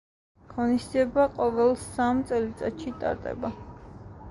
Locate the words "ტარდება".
3.05-3.53